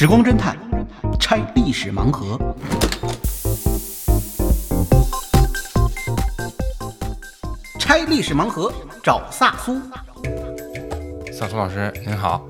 [0.00, 0.56] 时光侦探
[1.18, 2.38] 拆历史盲盒。
[7.80, 8.72] 拆历史盲盒，
[9.02, 9.76] 找萨苏。
[11.32, 12.46] 萨苏老师您好，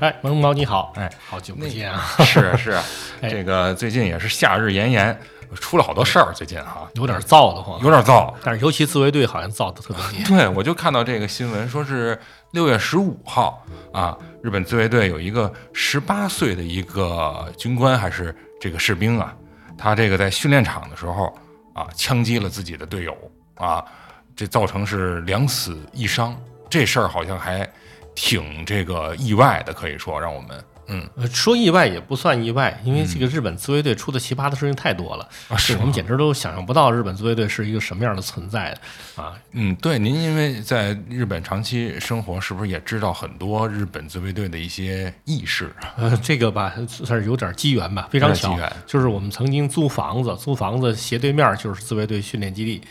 [0.00, 2.04] 哎，萌猫你好，哎，好久不见啊！
[2.26, 2.72] 是是，
[3.22, 5.18] 哎这个最近也是夏日炎炎，
[5.54, 8.32] 出了好多事儿，最近哈有点燥的慌，有点燥。
[8.42, 10.28] 但是尤其自卫队好像燥的特别厉害。
[10.28, 12.18] 对，我就看到这个新闻，说是
[12.52, 19.34] 六月十五号啊，日本自卫队有一个十八岁的一个军官还是这个士兵啊，
[19.76, 21.34] 他这个在训练场的时候
[21.74, 23.16] 啊，枪击了自己的队友
[23.56, 23.84] 啊，
[24.34, 26.36] 这造成是两死一伤，
[26.70, 27.68] 这事儿好像还
[28.14, 35.28] 挺这个意外的，可以说让我们嗯呃说意外也不算意外，因为这个日本自卫队出的奇葩的事情太多了，
[35.78, 38.76] 我们简直都想象不到日本自卫队是一个什么样的存在
[39.16, 39.34] 啊！
[39.52, 45.72] 嗯，对，您因为在日本长期生活，是不是也知道很多日本自卫队的一些轶事？
[45.96, 52.82] 呃，这个吧算是有点机缘吧，非常巧就是我们曾经租房子，租房子斜对面就是自卫队训练基地。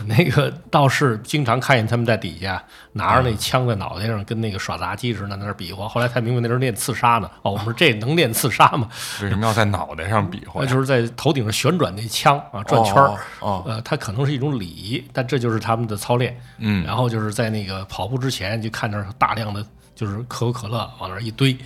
[0.06, 5.88] 那个道士经常看见他们在底下拿着那枪在脑袋上，跟那个耍杂技似的，在那儿比划。
[5.88, 7.30] 后来才明白那是练刺杀呢。
[7.42, 8.88] 哦，我们说这能练刺杀吗？
[9.22, 10.60] 为什么要在脑袋上比划？
[10.62, 13.08] 那就是在头顶上旋转那枪啊，转圈儿。
[13.08, 16.38] 哦哦呃，它可能是一种礼仪，但这就是他们的操练。
[16.58, 21.56] 嗯然后就是在那个跑步之前，就看那儿大量的就是可口可乐往那儿一堆，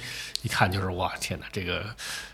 [0.42, 1.84] 一看就是哇，天哪，这个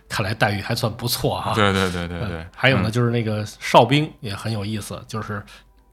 [0.08, 1.54] 看来待遇还算不错哈。
[1.54, 5.44] 对对对对对，还有呢，就是那个哨兵也很有意思，就是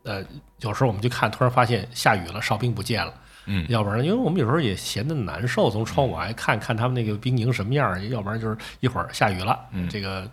[0.05, 0.23] 呃，
[0.61, 3.13] 有时候我们就看，突然发现下雨了，哨兵不见了。
[3.47, 10.27] 嗯要不然，因为我们有时候也闲得难受，从窗户往外看看他们那个兵营什么样儿，要不然就是一会儿下雨了，嗯这个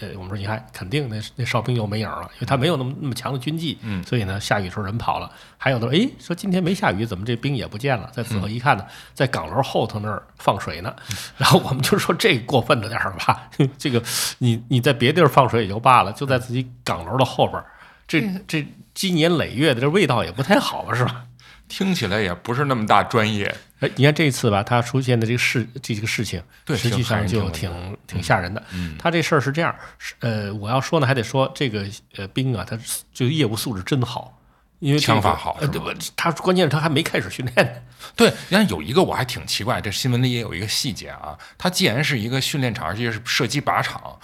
[0.00, 5.30] 呃，我们说你看，肯定那那哨兵又没影儿了，因为他没有那么那么强的军纪，嗯所以呢，下雨时候人跑了。
[5.58, 8.08] 还有的哎，说今天没下雨，怎么这兵也不见了？
[8.14, 10.94] 再仔细一看呢，在岗楼后头那儿放水呢。
[11.36, 14.02] 然后我们就说这过分了点儿吧，这个
[14.38, 17.66] 你你在别地儿放水也就罢了，就在自己岗楼的后边儿，
[18.08, 21.24] 这这积年累月的，这味道也不太好啊，是吧？
[21.66, 23.52] 听起来也不是那么大专业。
[23.80, 28.62] 哎，你看这次吧，他出现的这个事，这个事情，对实际上就挺挺挺吓人的。
[28.72, 29.74] 嗯他这事儿是这样，
[30.20, 32.78] 呃，我要说呢，还得说这个呃兵啊，他
[33.12, 34.38] 这个业务素质真好，
[34.78, 35.86] 因为这个枪法好呃，对吧？
[36.14, 37.72] 他关键是他还没开始训练呢。
[38.14, 44.18] 对，你看有一个我还挺奇怪，这新闻里也有一个细节啊，他既然是一个训练场，而且是射击靶场，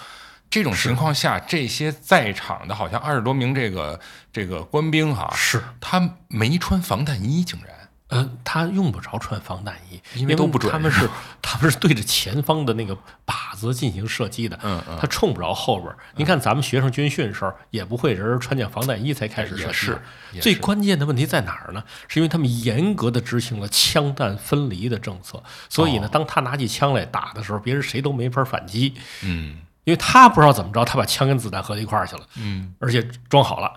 [0.50, 4.00] 这种情况下，这些在场的好像二十多名这个
[4.32, 7.76] 这个官兵哈、是，他没穿防弹衣，竟然。
[8.08, 10.72] 呃，他用不着穿防弹衣，因为都不准。
[10.72, 11.08] 他们是
[11.40, 12.92] 他们是对着前方的那个
[13.24, 14.98] 靶子进行射击的，嗯嗯。
[15.00, 15.96] 他冲不着后边儿。
[16.16, 20.02] 您看咱们学生军训的时候，也不会人人穿件防弹衣才开始射击也是。
[20.40, 21.84] 最关键的问题在哪儿呢？
[22.08, 29.58] 是因为他们严格的执行了枪弹分离的政策，所以呢，当他拿起枪来打的时候，别人谁都没法反击，嗯
[29.90, 32.22] 因为他不知道怎么着，他把枪跟子弹合到一块儿去了。
[32.36, 33.72] 嗯而且装好了，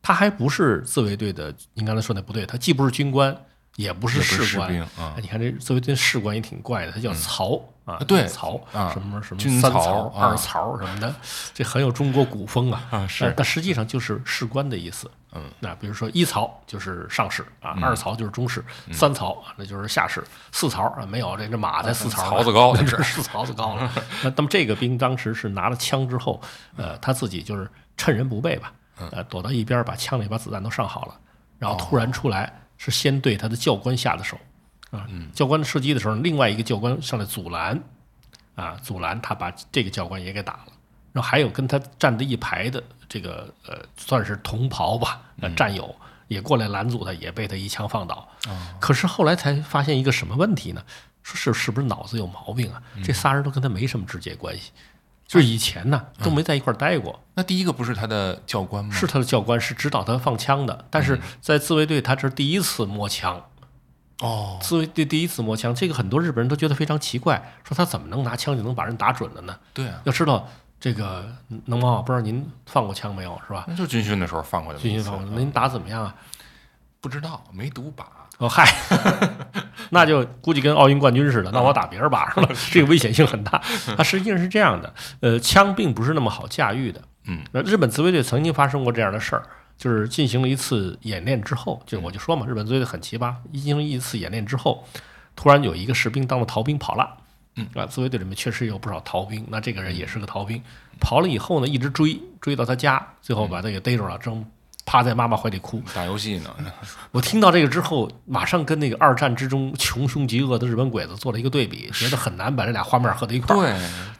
[0.00, 1.52] 他还不是自卫队的。
[1.74, 3.36] 您刚才说那不对，他既不是军官，
[3.76, 4.74] 也不是士官。
[4.80, 11.14] 啊哎你看这作为这士官也挺怪的，他叫曹、啊，对曹啊什么什么军曹三曹、啊二曹什么的，
[11.54, 12.82] 这很有中国古风啊。
[12.90, 15.10] 啊是但但实际上就是士官的意思。
[15.32, 23.92] 嗯，那比如说一曹就是上士啊，二曹就是中士，三曹啊那就是下士，四曹啊没有这这马才四曹呢，曹子高那是四曹子高了。
[24.22, 26.40] 那那么这个兵当时是拿了枪之后，
[26.76, 28.72] 呃，他自己就是趁人不备吧，
[29.12, 31.14] 呃，躲到一边把枪里把子弹都上好了，
[31.58, 34.38] 然后突然出来是先对他的教官下的手
[34.90, 37.82] 啊，教官射击的时候，另外一个教官上来阻拦
[38.54, 40.66] 啊，阻拦他把这个教官也给打了。
[41.12, 45.94] 然后还有跟他站在一排的这个呃，算是同袍吧，呃，战友
[46.28, 48.28] 也过来拦阻他，也被他一枪放倒。
[48.78, 50.84] 可是后来才发现一个什么问题呢？
[51.22, 52.82] 说是是不是脑子有毛病啊？
[53.02, 54.70] 这仨人都跟他没什么直接关系，
[55.26, 57.20] 就是以前呢都没在一块儿待过。
[57.34, 58.94] 那第一个不是他的教官吗？
[58.94, 63.42] 是他的教官是指导他放枪的，但是在自卫队他这是第一次摸枪，
[64.20, 69.58] 哦，自卫队第一次摸枪，这个很多日本人都觉得非常奇怪，说他怎么能拿枪就能把人打准了呢？
[69.74, 70.48] 对啊，要知道
[70.80, 71.30] 这个
[71.66, 73.64] 能猫，不知道您放过枪没有，是吧？
[73.68, 74.78] 那就军训的时候放过的。
[74.78, 76.14] 军训放过，那您打怎么样啊？
[77.00, 78.04] 不知道，没读靶。
[78.38, 78.66] 哦嗨，
[79.90, 83.60] 那就估计跟奥运冠军似的，那我打别人靶上了，这个危险性很大。
[83.96, 87.00] 它实际上是这样的，呃，枪并不是那么好驾驭的。
[87.24, 89.42] 嗯，那日本自卫队曾经发生过这样的事儿，
[89.78, 94.84] 就是进行了一次演练之后，就我就说嘛，日本自卫队很奇葩，进行了一次演练之后，
[95.34, 97.16] 突然有一个士兵当了逃兵跑了。
[97.58, 100.62] 嗯啊，自卫队里面确实有不少逃兵，那这个人也是个逃兵，
[101.00, 104.44] 跑了以后呢，一直追追到他家，最后把他给逮住了，正
[104.86, 105.82] 趴在妈妈怀里哭。
[105.92, 106.50] 打游戏呢，
[107.12, 113.60] 我听到这个之后，马上跟那个二战之中穷凶极恶的日本鬼子做了一个对比，觉得很难把这俩画面合在一块儿。
[113.60, 113.70] 对，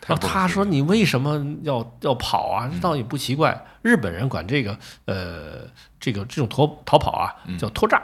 [0.06, 2.68] 然后他说：“你为什么要要跑啊？
[2.70, 3.64] 这倒也不奇怪。
[3.82, 5.60] 日本人管这个呃
[6.00, 8.02] 这个这种逃逃跑啊叫拖炸，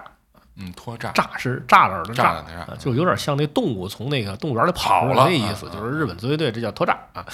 [0.54, 5.24] 嗯，拖炸，炸是栅栏的栅栅栏的栅啊，就有点像那动物从那个动物园里跑了。
[5.26, 7.26] 那意思，啊就是日本自卫队这叫拖炸啊。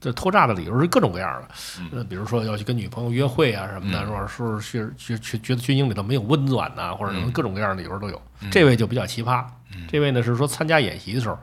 [0.00, 1.48] 这拖炸的理由是各种各样的，
[1.78, 8.20] 嗯呃，比如说要去跟女朋友约会啊什么的，说说是去去觉得军营里头没有温暖呐、或者什么各种各样的理由都有。
[8.50, 9.44] 这位就比较奇葩，
[9.88, 11.38] 这位呢是说参加演习的时候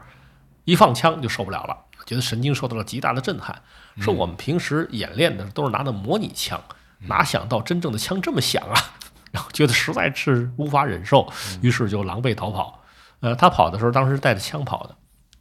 [0.66, 3.56] 一放枪就受不了了，觉得神经受到了极大的震撼，
[4.00, 6.60] 说我们平时演练的都是拿的模拟枪，
[7.08, 8.76] 哪想到真正的枪这么响啊！
[9.32, 11.32] 然后觉得实在是无法忍受，
[11.62, 12.82] 于是就狼狈逃跑。
[13.20, 14.96] 呃，他跑的时候当时带着枪跑的，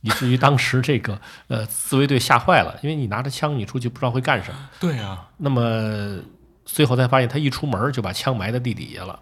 [0.07, 4.71] 以至于当时这个呃自卫队吓坏了，因为你拿着枪你出去不知道会干什么。
[4.79, 6.17] 对啊，那么
[6.65, 9.19] 最后才发现他一出门就把枪埋在地底下了，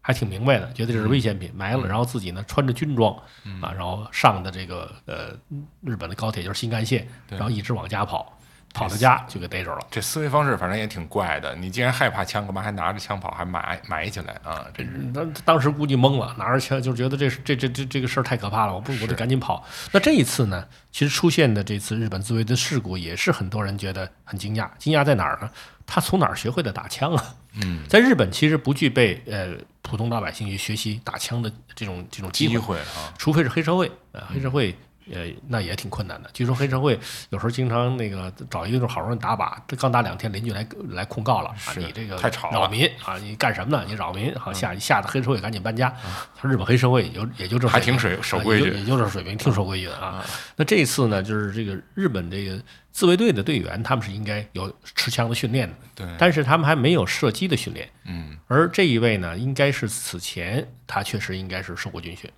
[0.00, 3.14] 还挺明白的，觉得这是危险品，埋了，然后自己呢穿着军装
[3.60, 5.36] 啊，然后上的这个呃
[5.82, 8.38] 日本的高铁就是新干线，然后一直往家跑，
[8.74, 9.86] 跑到家就给逮着了。
[9.88, 11.54] 这思维方式反正也挺怪的。
[11.54, 14.66] 你既然害怕枪，干嘛还拿着枪跑，还埋埋起来啊？
[14.74, 19.64] 这是当当时估计懵了，拿着枪就觉得这这这这这个事儿太可怕了，我不我得赶紧跑。
[19.92, 24.68] 那这一次呢，其实出现的这次日本自卫的事故，也是很多人觉得很惊讶。
[24.78, 25.48] 惊讶在哪儿呢？
[25.86, 27.34] 他从哪儿学会的打枪啊？
[27.62, 34.74] 嗯，在日本其实不具备呃普通老百姓去学习打枪的这种这种机机会，会啊，除非是黑社会啊、黑社会。
[35.12, 36.30] 呃，那也挺困难的。
[36.32, 36.98] 据说黑社会
[37.30, 43.84] 有时候经常那个找一个好容易打把，刚打两天，邻居来来控告了啊，你这个太吵扰民啊，你干什么呢？
[43.86, 45.94] 你扰民，好吓吓得黑社会赶紧搬家。
[46.36, 50.24] 他日本黑社会也就也就这还水平挺守守啊规矩也就也就这水平，挺守规矩的啊。
[50.56, 52.58] 那这一次呢，就是这个日本这个
[52.90, 57.88] 自卫队的队员，他们是应该有持枪的训练的，对，但是他们还没有射击的训练。
[58.04, 62.30] 嗯，而这一位呢，应该是此前他确实应该是受过军训。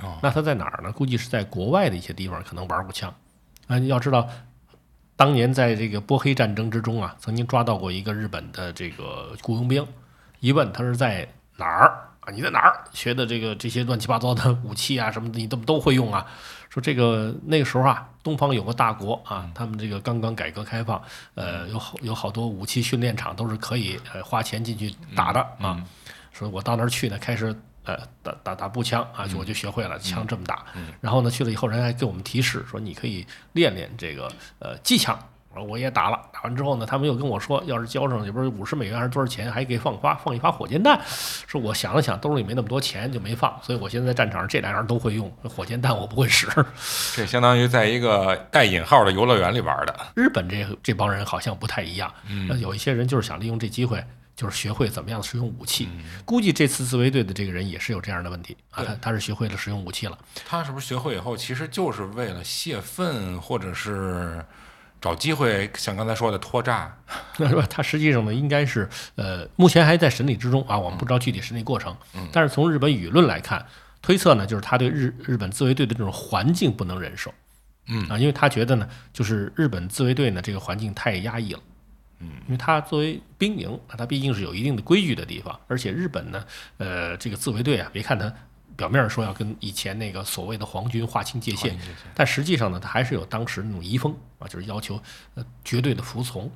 [0.00, 0.90] 哦，那他在哪儿呢？
[0.92, 3.14] 估计是在国外的一些地方可能玩过枪。
[3.66, 4.28] 啊，你要知道，
[5.16, 9.86] 当年在这个波黑战争之中啊，曾经抓到过一个日本的这个雇佣兵，
[10.40, 11.88] 一问他是在哪儿
[12.20, 12.32] 啊？
[12.32, 16.26] 你在哪儿学的这个这些乱七八糟的武器啊什么的，你都都会用啊？
[16.68, 21.00] 说这个那个时候啊，东方有个大国啊，他们这个刚刚改革开放，
[21.36, 25.80] 呃，有好有好多武器训练场都是可以呃花钱进去打的啊。
[26.32, 30.64] 说我到那儿去呢，开始呃打打打步枪啊，就我就学会了枪这么打。
[31.00, 35.18] 然后呢，去了以后，人还给我们提示说，你可以练练这个呃机枪。
[35.68, 41.00] 我也打了，打完之后呢，他们又跟我说，要是交上也不是五十美元还是多少钱，还给放发放一发火箭弹。
[41.46, 43.56] 说我想了想，兜里没那么多钱，就没放。
[43.62, 46.48] 所以我现在在战场上这两样都会用，火箭弹我不会使。
[47.14, 49.94] 这相当于在一个带引号的游乐园里玩的。
[50.16, 54.04] 日本这这帮人好像不太一样，嗯有一些人就是想利用这机会，
[54.36, 55.88] 就是学会怎么样使用武器。
[56.24, 60.18] 估计这次自卫队的这个人也是有这样的问题啊，他他是学会了使用武器了。
[60.46, 64.44] 他是不是学会以后，其实就是为了泄愤，或者是
[65.00, 66.96] 找机会，像刚才说的拖炸？
[67.36, 67.66] 那是吧？
[67.68, 71.94] 他实际上呢，应该是呃，目前还在审理之中啊，我们不知道具体审理过程。
[72.32, 73.64] 但是从日本舆论来看，
[74.02, 77.32] 推测呢，就是他对日日本自卫队的这种环境不能忍受。
[77.86, 81.60] 嗯啊，因为他觉得呢，就是日本自卫队呢这个环境太压抑了。
[82.20, 86.44] 嗯，因为他作为兵营啊，它毕竟是有一定的规矩的地方，而且日本呢，
[86.78, 88.32] 呃，这个自卫队啊，别看它
[88.76, 91.78] 表面上说要跟以前那个所谓的皇军划清界限，
[92.14, 95.00] 但实际上呢，他还是有当时那种遗风啊，就是要求
[95.34, 96.50] 呃绝对的服从，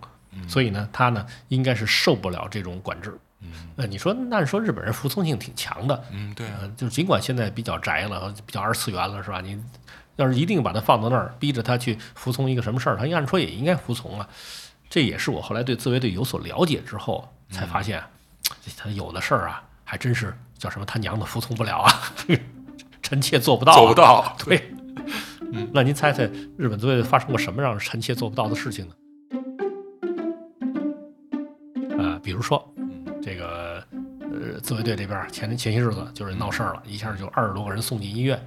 [0.48, 3.16] 所以呢，他呢应该是受不了这种管制。
[3.40, 9.40] 嗯呃，你说那说日本人服从性挺强的，嗯，对啊，呃，就尽管现在比较宅了，比较二次元了，是吧？
[9.40, 9.56] 你
[10.16, 14.28] 要是一定把他放到那儿，逼着他去服从一个什么事儿，他按说也应该服从啊。
[14.90, 18.02] 这也是我后来对自卫队有所了解之后才发现，
[18.76, 21.92] 他有的事儿啊，还真是叫什么他娘的服从不了啊，
[23.02, 24.36] 臣妾做不到、啊，做不到。
[24.44, 24.72] 对，
[25.52, 26.24] 嗯那您猜猜
[26.56, 28.94] 日本自卫队发生过什么让臣妾做不到的事情呢？
[32.02, 32.66] 啊、比如说
[33.22, 33.84] 这个
[34.20, 38.40] 呃，自卫队这边前前些日子就是闹事儿了，一下就二十多个人送进医院，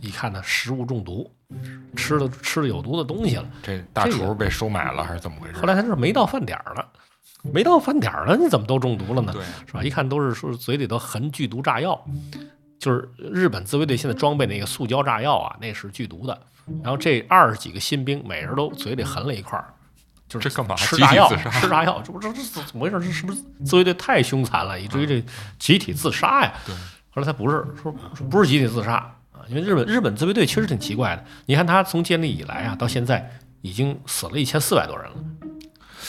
[0.00, 1.30] 一看呢食物中毒，
[1.96, 3.44] 吃了吃了有毒的东西了。
[3.62, 5.54] 这大厨被收买了还是怎么回事？
[5.56, 6.88] 后来他说没到饭点儿了，
[7.42, 9.32] 没到饭点儿了，你怎么都中毒了呢？
[9.32, 9.82] 对，是吧？
[9.82, 12.02] 一看都是说嘴里头含剧毒炸药，
[12.78, 16.40] 就是日本自卫队现在装备那个塑胶炸药啊，那是剧毒的。
[16.82, 19.74] 然后这二十几个新兵，每人都嘴里含了一块儿，
[20.28, 23.00] 就是这干嘛吃炸药，吃炸药，这不这这这怎么回事？
[23.00, 25.24] 这是不是自卫队太凶残了，以至于这
[25.58, 26.52] 集体自杀呀？
[26.64, 26.74] 对。
[27.14, 29.14] 后来他不是说说不是集体自杀啊，
[29.52, 31.24] 因为日本日本自卫队确实挺奇怪的。
[31.46, 33.30] 你看他从建立以来啊，到现在
[33.60, 35.16] 已经死了一千四百多人了。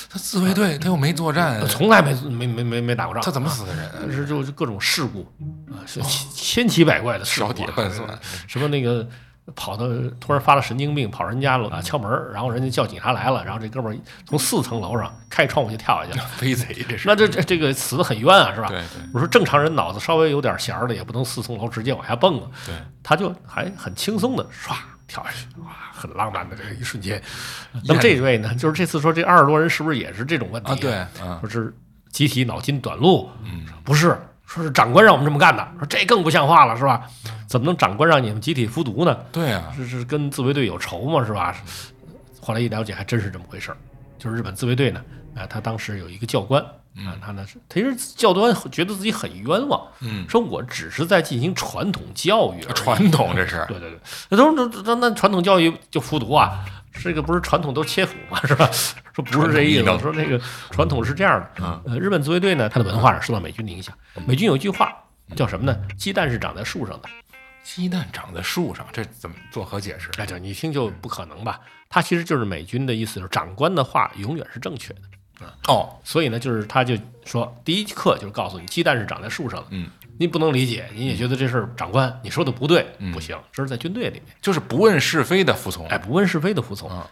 [0.10, 4.00] 他自卫队他又没作战，从来没没没没没打过仗，他怎么死的人啊？
[4.12, 5.28] 是就是各种事故
[5.72, 9.08] 啊，是千千奇百怪的事故啊，烧铁拌蒜什么那个
[9.56, 9.86] 跑到
[10.20, 17.08] 突然发了神经病，跑人家楼啊敲门，然后人家叫警察来了，然后这哥们儿从四层楼上开窗户就跳下去了， 飞贼这是。
[17.08, 18.70] 那这这这个死的很冤啊，是吧？
[18.70, 22.48] 对对我说正常人脑子稍微有点弦儿的，也不能四层楼直接往下蹦啊。
[22.66, 22.74] 对，
[23.04, 24.76] 他就还很轻松的唰
[25.08, 27.22] 跳下去，哇，很浪漫的这个一瞬间。
[27.86, 31.76] 那么这位呢，就是这次说这二十多人是不是也是这种问题啊，对，嗯说是
[32.10, 37.10] 集体脑筋短路，嗯，不是，说是长官让我们这么干的，说这更不像话了，是吧？
[37.48, 39.18] 怎么能长官让你们集体服毒呢？
[39.32, 41.26] 对啊，是是跟自卫队有仇吗？
[41.26, 41.56] 是吧？
[42.42, 43.78] 后来一了解，还真是这么回事儿。
[44.20, 45.02] 就是日本自卫队呢，
[45.36, 46.62] 啊，他当时有一个教官，
[46.96, 56.64] 啊，他呢是，他是教官觉得自己很冤枉，嗯，说我只是在进行传统教育，传统这是，对对对，那都是那那传统教育就服毒啊？
[57.02, 58.40] 这个不是传统都切腹嘛？
[58.46, 58.70] 是吧？
[59.14, 60.40] 说不是这意思，说那个
[60.72, 61.82] 传统是这样的。
[61.86, 63.96] 呃，日本自卫队呢，它的文化受到美军的影响。
[64.26, 64.94] 美军有一句话
[65.36, 65.78] 叫什么呢？
[65.98, 67.10] 鸡蛋是长在树上的。
[67.64, 70.10] 鸡蛋长在树上，这怎么作何解释？
[70.18, 71.62] 哎，这你听就不可能吧？
[71.90, 75.02] 它其实就是美军的意思，就是长官的话永远是正确的。
[75.68, 79.68] 哦，所以呢，就是他就说，第一课就是告诉你，鸡蛋是长在树上的。
[79.72, 84.36] 嗯，你不能理解，你也觉得这事儿长官你说的不对，不行，这是在军队里面。
[84.42, 85.88] 就是不问是非的服从。
[85.88, 86.90] 哎，不问是非的服从。
[86.90, 87.10] 啊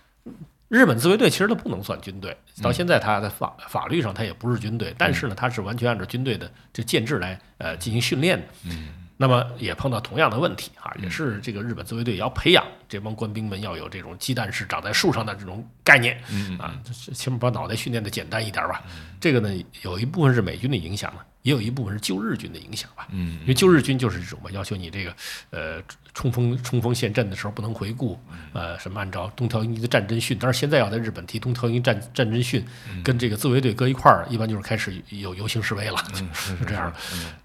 [0.71, 8.45] 日本自卫队其实它不能算军队，到现在它在法法律上它也不是军队，但是呢，它是完全按照军队的这建制来呃进行训练的。
[8.63, 8.87] 嗯，
[9.17, 16.17] 那么也碰到同样的问题啊，也是这个日本自卫队也要培养这帮官兵们要有这种鸡蛋是长在树上的这种概念。
[16.31, 18.81] 嗯啊，这起码把脑袋训练的简单一点吧。
[19.19, 23.07] 这个呢，有一部分是美军的影响呢，也有一部分是旧日军的影响吧。
[23.12, 25.15] 嗯因为旧日军就是这种嘛，要求你这个
[25.50, 25.81] 呃
[26.13, 28.19] 冲锋冲锋陷阵的时候不能回顾，
[28.53, 32.63] 呃什么按照东条英机的战争训，当然现在要在日本提东条英机战战争训，
[33.03, 35.98] 跟这个自卫队搁一块儿，一般就是开始有游行示威了，
[36.33, 36.98] 是这样的。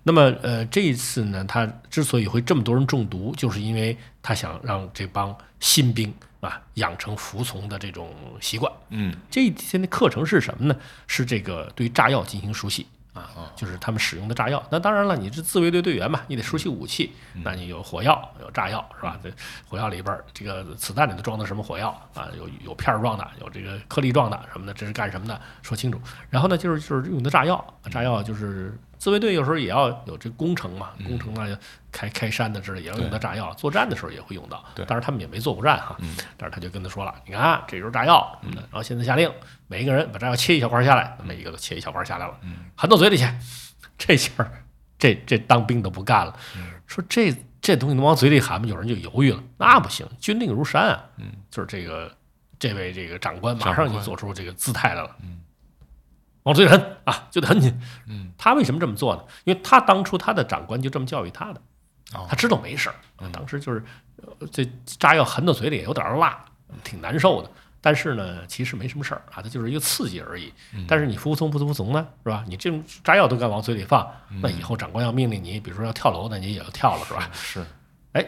[0.02, 8.70] 那么呃这一次呢，他之所以会这么多人中毒，就是因为他想让这帮新兵啊养成服从的这种习惯。
[8.90, 10.76] 嗯这一天的课程是什么呢？
[11.06, 12.86] 是这个对炸药进行熟悉
[13.20, 14.62] 啊，就是他们使用的炸药。
[14.70, 17.12] 那当然了，你是自卫队队员嘛，你得熟悉武器。
[17.42, 19.18] 那你有火药，有炸药，是吧？
[19.22, 19.30] 这
[19.68, 22.28] 火药里边儿这个子弹里头装的什么火药啊？
[22.36, 25.40] 有有片儿状的，有这个颗粒状的什么的，这是干什么的？
[25.62, 26.00] 说清楚。
[26.30, 31.58] 然后呢，就是就是用的炸药，炸药就是自卫队有时候也要有这工程嘛，工程呢
[31.92, 34.64] 开开山的之类也要用到炸药，作战的时候也会用到。
[34.74, 34.84] 对。
[34.86, 35.96] 当然他们也没做过战哈，
[36.36, 39.30] 但是他就跟他说了，你看啊这就是炸药，嗯，然后现在下令
[39.66, 42.38] 每一个人把炸药切一小块下来，每一个都切一小块下来了，
[42.74, 43.26] 含到嘴里去。
[43.98, 44.50] 这下儿
[44.98, 46.38] 这这当兵的不干了，
[46.86, 48.66] 说这这东西能往嘴里含吗？
[48.66, 52.14] 有人就犹豫了，那不行，军令如山啊，嗯，就是这个
[52.58, 55.40] 这位这个长官马上就做出这个姿态来了，嗯，
[56.46, 57.76] 往嘴里含啊，就得含进，
[58.06, 59.22] 嗯，他为什么这么做呢？
[59.44, 61.60] 因为他当初他的长官就这么教育他的，
[62.14, 62.94] 哦他知道没事儿，
[63.32, 63.84] 当时就是
[64.16, 66.44] 呃这炸药含到嘴里有点辣，
[66.82, 67.50] 挺难受的。
[67.78, 70.52] 但是呢，其实没什么事儿啊，它就是一个刺激而已。
[70.88, 72.44] 但是你服从不服从呢，是吧？
[72.48, 74.08] 你这种炸药都敢往嘴里放，
[74.42, 77.30] 那以后长官要命令你，比如说要跳楼，那你也要跳了，是吧？
[77.32, 77.64] 是，
[78.12, 78.26] 哎，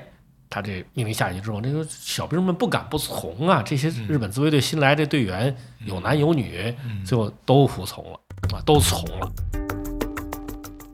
[0.50, 3.62] 他这命令下去之后，那个小兵们不敢不从啊。
[3.62, 6.75] 这些日本自卫队新来的队员有男有女，
[7.05, 8.21] 最后都服从了
[8.55, 9.31] 啊，都从了，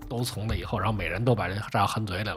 [0.08, 2.36] 都从了以后，然后每人都把这炸药含嘴里了。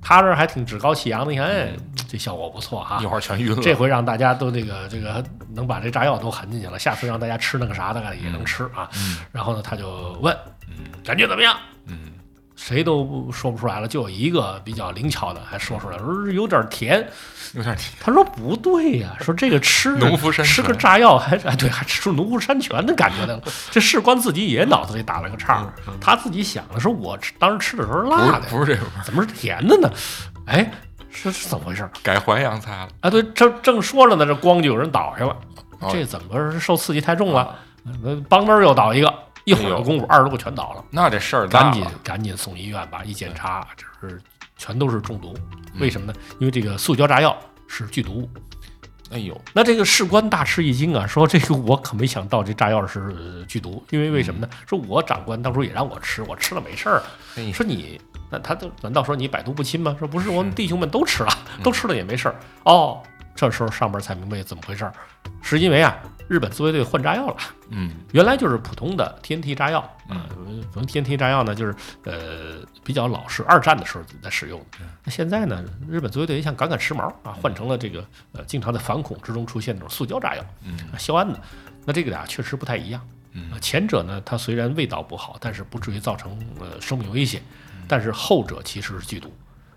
[0.00, 1.72] 他这还挺趾高气扬的，你看，哎，
[2.08, 3.06] 这效果不错哈一。
[3.06, 3.60] 会儿全晕了。
[3.60, 8.88] 这回让大家都这个这个能把这炸药都含进去了，下次让大家吃那个啥的也能吃啊。
[9.32, 10.36] 然后呢，他就问，
[11.04, 11.56] 感觉怎么样？
[12.56, 17.06] 嗯，谁都说不出来了，就有一个比较灵巧的还说出来，说有点甜。
[17.54, 17.92] 有点甜。
[18.00, 23.42] 他说不对呀，说这个吃农夫山吃个炸药还哎对，还吃出农夫山泉的感觉来了。
[23.70, 25.64] 这士官自己也脑子里打了个岔，
[26.00, 29.90] 他自己想的说，我吃当时吃的时候不辣的，不是这味儿，怎么是甜的呢？
[30.46, 30.70] 哎，
[31.08, 31.88] 是是怎么回事？
[32.02, 32.88] 改淮扬菜了。
[33.00, 35.36] 啊，对，正正说着呢，这光就有人倒下了。
[35.80, 36.58] 哦这怎么？
[36.58, 37.54] 受刺激太重了，
[38.02, 39.14] 呃，梆那儿又倒一个，
[39.46, 43.04] 一会儿的功夫，二十多个全倒了，那这事儿大赶紧赶紧送医院吧。
[43.04, 44.20] 一检查，这是
[44.56, 45.34] 全都是中毒。
[45.78, 46.14] 为什么呢？
[46.40, 47.34] 因为这个塑胶炸药
[47.68, 48.28] 是剧毒物。
[49.12, 54.48] 哎呦，那这个士官大吃一惊啊，说这个我可没想到这炸药是呃剧毒，因为为什么呢？
[54.66, 57.00] 说我长官当初也让我吃，我吃了没事儿。
[57.36, 59.94] 哎说你那他都难道说你百毒不侵吗？
[59.96, 61.30] 说不是，我们弟兄们都吃了，
[61.62, 62.34] 都吃了也没事儿。
[62.64, 63.00] 哦，
[63.36, 64.92] 这时候上边才明白怎么回事儿，
[65.40, 65.96] 是因为啊，
[66.28, 67.36] 日本自卫队换炸药了。
[67.70, 70.26] 嗯原来就是普通的 TNT 炸药啊，
[70.72, 74.78] 什么 TNT 炸药呢，就是呃比较老式，二战的时候在使用的。
[75.04, 81.40] 那现在呢，日本自卫队也想赶赶时髦啊，换成了这个呃经常在反恐之中出现那种塑胶炸药，嗯啊硝胺的。
[81.84, 83.00] 那这个俩确实不太一样
[83.32, 87.42] 嗯前者呢，它虽然味道不好，但是不至于造成呃生命危险，
[87.86, 89.32] 但是后者其实是剧毒。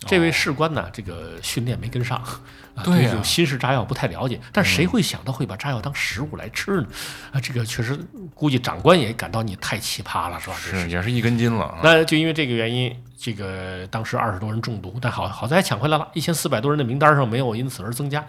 [0.07, 6.87] 这位士官呢，这个训练没跟上，啊，对呀这种新式炸药不太了解，但谁会想到会把炸药当食物来吃呢？
[7.33, 7.99] 啊，这个确实
[8.33, 10.55] 估计长官也感到你太奇葩了，是吧？
[10.55, 11.79] 是也是一根筋了啊。
[11.83, 18.25] 那就因为这个原因，这个当时二十多人中毒，但好好在还抢回来了，一千四百多人的名单上没有因此而增加。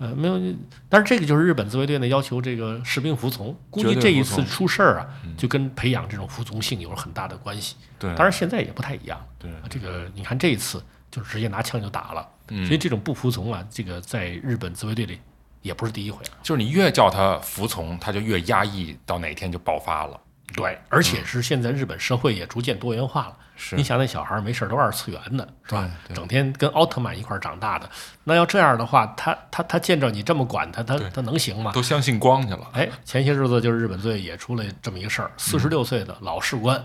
[0.00, 0.40] 呃，没有，
[0.88, 7.76] 但是这个就是日本自卫队呢要求这个士兵服从，估计这一次出事儿啊，就跟培养这种服从性有了很大的关系。
[7.98, 9.22] 对，当然现在也不太一样。
[9.38, 15.20] 对啊，这个你看这一次就是直接拿枪就打了，嗯所以这种不服从啊，这个在日本自卫队里
[15.60, 16.30] 也不是第一回了。
[16.42, 20.18] 就是你越叫他服从，他就越压抑，到哪天就爆发了。
[20.54, 23.36] 对，而且是现在日本社会也逐渐多元化了。
[23.62, 25.90] 是你想那小孩儿没事儿都二次元的，是吧？
[26.14, 27.88] 整天跟奥特曼一块儿长大的，
[28.24, 31.70] 那要这样的话，他他他见着你这么管他，他他能行吗？
[31.72, 32.66] 都相信光去了。
[32.72, 36.76] 哎，前些日子就是日本队也出了这么一个事儿，四十六岁的老士官，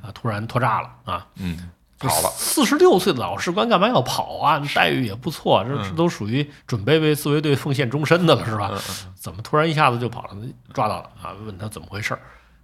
[0.00, 1.68] 啊，突然脱炸了啊，嗯，
[1.98, 2.30] 跑了。
[2.36, 4.62] 四十六岁的老士官干嘛要跑啊？
[4.72, 8.70] 待遇也不错，这这都属于准备为自卫队奉献终身的了，是吧？
[9.16, 10.36] 怎么突然一下子就跑了？
[10.72, 11.34] 抓到了啊！
[11.44, 12.20] 问他怎么回事儿？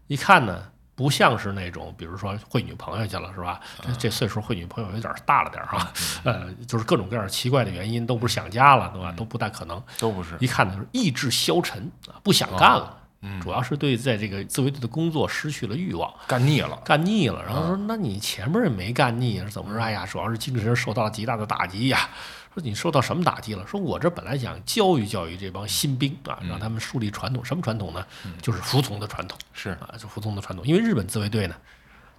[0.06, 0.62] 一看呢，
[0.96, 3.60] 不像是那种，比如说会女朋友去了，是吧？
[3.82, 5.92] 这这岁数会女朋友有点大了点儿哈，
[6.24, 9.12] 呃，就是各种各样奇怪的原因，都不是想家了，对吧？
[9.12, 9.80] 都不大可能。
[9.98, 10.34] 都不是。
[10.40, 13.02] 一看呢，就是意志消沉啊，不想干了。
[13.40, 16.12] 主要是对在这个自卫队的工作失去了欲望。
[16.28, 16.76] 干腻了。
[16.84, 19.82] 干腻了，然后说：“那你前面也没干腻，是怎么说？
[19.82, 22.08] 哎呀，主要是精神受到了极大的打击呀。
[22.56, 23.66] 说你受到什么打击了？
[23.66, 28.04] 说我这本来想教育教育这帮新兵啊，让他们树立传统，什么传统呢？
[28.40, 30.66] 就是服从的传统是啊，就服从的传统。
[30.66, 31.54] 因为日本自卫队呢，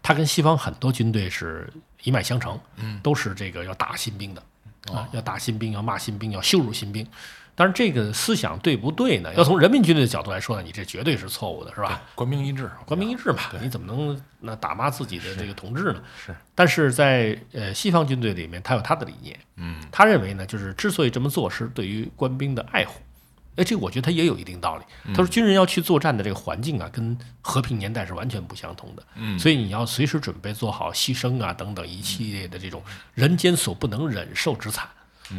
[0.03, 1.67] 它跟西方很多军队是
[2.03, 2.59] 一脉相承，
[3.01, 4.43] 都是这个要打新兵的
[4.93, 7.03] 啊，要打新兵，要骂新兵，要羞辱新兵。
[7.57, 9.33] 当然，这个思想对不对呢？
[9.33, 12.03] 要从人民军队的角度来说呢，你这绝对是错误的，是吧？
[12.13, 12.69] 官兵一致。
[12.85, 16.03] 官兵一致嘛，你怎么能那打骂自己的这个同志呢？
[16.23, 23.01] 是，但是在呃西方军队里面，他有他的理念，嗯，他认为呢，就是之所以这么做，是对于官兵的爱护。
[23.55, 24.83] 哎，这个我觉得他也有一定道理。
[25.07, 29.01] 他说，军人要去作战的这个环境啊，跟和平年代是完全不相同的。
[29.15, 32.83] 嗯所以你要随时准备做好牺牲啊等等一系列的这种
[33.15, 34.87] 人间所不能忍受之惨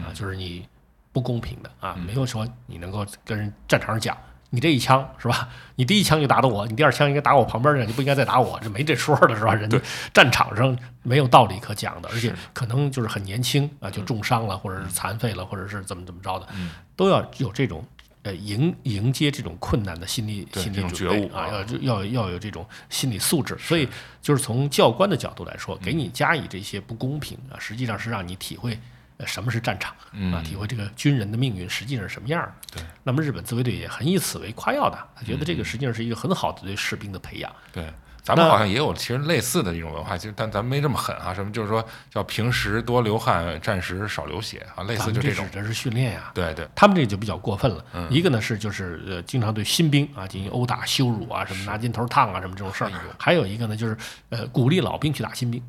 [0.04, 0.66] 啊，就是你
[1.12, 4.16] 不公平的啊，没有说你能够跟人战场上讲。
[4.50, 5.46] 你这一枪是吧？
[5.76, 9.52] 你第一枪就打到我，你第二枪应该打我旁边的人，你不应该再打我，这没这说的是吧？
[9.52, 9.78] 人家
[10.14, 16.48] 战场上没有道理可讲的，而且可能就是很年轻啊，就重伤了，或者是残废了，或者是怎么怎么着的，
[16.96, 17.84] 都要有这种
[18.22, 23.54] 呃迎迎接这种困难的心理心理觉悟啊要要要有这种心理素质。
[23.58, 23.86] 所以
[24.22, 28.80] 就是从教官的角度来说，给你加以这些不公平啊，实际上是让你体会。
[29.18, 29.94] 呃，什么是战场
[30.32, 30.42] 啊？
[30.42, 32.78] 体会这个军人的命运实际上是什么样儿的。
[32.78, 37.52] 对，那么日本自卫队也很以此为夸耀的，他觉得这个实际上是一个很好的对士兵的培养。
[37.72, 41.34] 对，咱们好像也有其实类似的一种文化，其实但咱们没这么狠啊。
[41.34, 45.62] 什么就是说叫平时多流汗，战时少流血啊，类似就种们这是。
[45.62, 47.84] 这是训练呀、对对，他们这就比较过分了。
[48.08, 52.90] 一个呢是就是呃，经常对新兵啊进行殴打、羞辱啊，什么拿金头烫啊，什么这种事儿。
[53.18, 53.96] 还有一个呢就是
[54.28, 55.60] 呃，鼓励老兵去打新兵。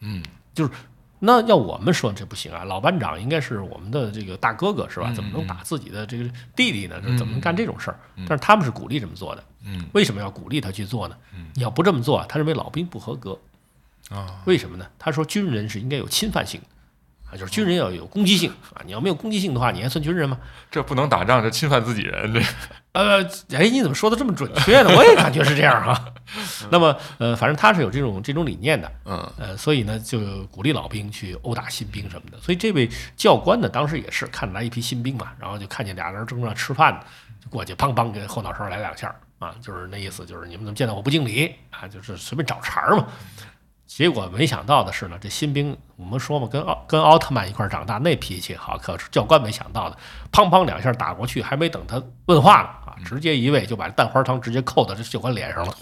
[0.00, 0.22] 嗯，
[0.54, 0.70] 就是
[1.20, 5.12] 那要我们说这不行啊，老班长应该是我们的这个大哥哥是吧？
[5.14, 7.00] 怎么能打自己的这个弟弟呢？
[7.04, 7.98] 这怎么能干这种事儿？
[8.28, 9.44] 但是他们是鼓励这么做的。
[9.64, 11.16] 嗯，为什么要鼓励他去做呢？
[11.54, 13.38] 你要不这么做，他认为老兵不合格。
[14.10, 14.86] 啊，为什么呢？
[14.98, 16.66] 他说军人是应该有侵犯性的
[17.30, 18.80] 啊，就是军人要有攻击性啊。
[18.86, 20.38] 你要没有攻击性的话，你还算军人吗？
[20.70, 22.40] 这不能打仗，这侵犯自己人，这
[22.92, 24.96] 呃，哎，你怎么说的这么准确呢？
[24.96, 26.06] 我也感觉是这样啊。
[26.70, 32.38] 那么，呃，反正他是有这种这种理念的，嗯呃，所以呢，就鼓励老兵去殴打新兵什么的。
[32.40, 37.00] 所以这位教官呢，当时也是看来一批新兵嘛，然后就看见俩人正在吃饭呢，
[37.42, 41.86] 就过去砰砰给后脑勺来两下啊，就是那意思，就是你们怎么见到我不敬礼啊？
[41.86, 43.06] 就是随便找茬嘛。
[43.86, 49.96] 结果没想到的是呢，这新兵我们说嘛，跟奥跟奥特曼一块长大，那脾气好，可是教官没想到的，
[50.30, 55.74] 砰砰两下打过去，还没等他问话呢啊，直接一位就把蛋花汤直接扣到这教官脸上了。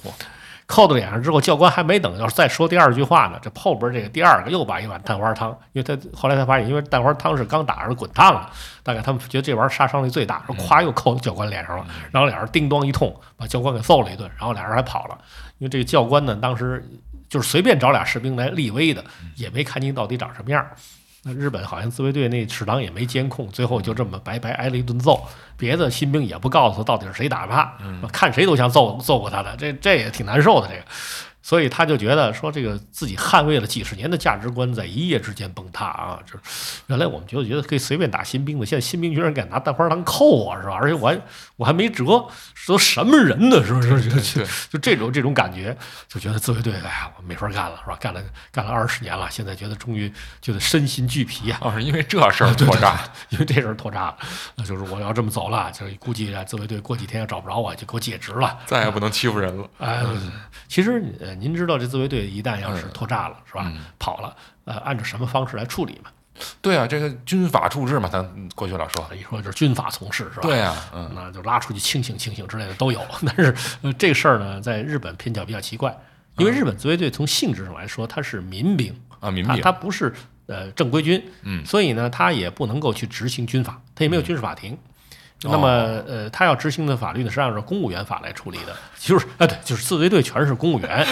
[0.66, 8.50] 扣到脸上之后，教官还没等要是再说第二句话呢，这后边这个第二个又把一碗蛋花汤，因为他后来才发现，因为蛋花汤是刚打上滚烫的，
[8.82, 15.16] 大概他们觉得这玩意儿杀伤力最大，说咵又扣到教官脸上了，然后俩人叮当一通，把教官给揍了一顿，然后俩人还跑了，
[15.58, 16.84] 因为这个教官呢，当时
[17.28, 19.04] 就是随便找俩士兵来立威的，
[19.36, 20.72] 也没看清到底长什么样儿。
[21.28, 25.26] 那日本好像自卫队那食堂也没监控，最后就这么白白挨了一顿揍。
[25.56, 27.72] 别的新兵也不告诉他到底是谁打他，
[28.12, 30.68] 看谁都像揍揍过他的，这这也挺难受的。
[30.68, 30.82] 这个，
[31.46, 36.18] 所以他就觉得说这个自己捍卫了几十年的价值观在一夜之间崩塌啊！
[36.26, 36.36] 这
[36.88, 40.74] 原来我们觉得觉得可以随便打新兵的，现在新兵居然敢拿蛋花当扣我，是吧？
[40.82, 41.20] 而且我还
[41.54, 42.26] 我还没辙，
[42.66, 43.64] 都什么人呢？
[43.64, 44.02] 是不是？
[44.10, 45.76] 就就就这种这种感觉，
[46.08, 47.96] 就觉得自卫队，哎呀，我没法干了，是吧？
[48.00, 51.58] 干了干了二十年了，现在觉得终于觉得身心俱疲啊！
[51.62, 54.16] 哦，是因为这事儿 脱诈，因为这事儿脱诈了，
[54.56, 59.70] 那就是我要这么走了，就是估计自卫队过几天要找不着我，就给我解职了，再也不能欺负人了。
[59.78, 60.02] 哎，
[60.66, 63.72] 其实呃，您知道这自卫队一旦要是脱炸了，是吧？
[63.98, 66.10] 跑了，呃，按照什么方式来处理嘛？
[66.60, 68.22] 对啊，这个军法处置嘛，咱
[68.54, 70.42] 过去老说，一说就是军法从事，是吧？
[70.42, 73.00] 对啊，嗯，那就拉出去清醒清醒之类的都有。
[73.24, 75.98] 但是呃，这个事儿呢，在日本偏巧比较奇怪，
[76.36, 80.12] 因为日本自卫队从性质上来说，它是民兵啊，民兵，它不是
[80.46, 84.76] 呃正规军，嗯，所以呢，它也不能够去执行军法，它也没有军事法庭。
[85.42, 85.68] 那么，
[86.08, 91.06] 呃，他要执行的法律呢，是按照公务员法来处理的，就是啊，对，就是自卫队全是公务员。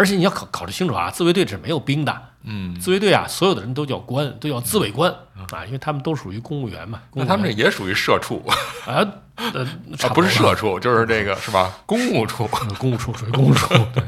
[0.00, 5.14] 而且你要考考虑清楚啊，自卫队是没有兵的，嗯，自卫队啊，所有的人都叫官，都叫自卫官
[5.52, 7.02] 啊，因为他们都属于公务员嘛。
[7.12, 8.42] 那他们这也属于社畜
[8.86, 9.06] 啊？
[9.36, 9.66] 呃，
[10.14, 11.70] 不是社畜，就是这个是吧？
[11.84, 13.68] 公务处，公务处属于公务处。
[13.92, 14.02] 对，